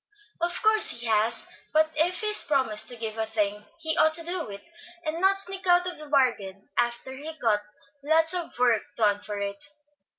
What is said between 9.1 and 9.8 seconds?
to pay for it.